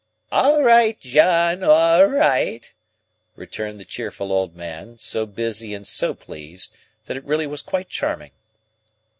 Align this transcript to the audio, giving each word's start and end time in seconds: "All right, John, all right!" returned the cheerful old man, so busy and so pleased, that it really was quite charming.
"All 0.31 0.63
right, 0.63 0.99
John, 0.99 1.63
all 1.63 2.05
right!" 2.05 2.73
returned 3.35 3.79
the 3.79 3.85
cheerful 3.85 4.31
old 4.31 4.55
man, 4.55 4.97
so 4.97 5.27
busy 5.27 5.75
and 5.75 5.85
so 5.85 6.15
pleased, 6.15 6.75
that 7.05 7.17
it 7.17 7.23
really 7.23 7.45
was 7.45 7.61
quite 7.61 7.87
charming. 7.89 8.31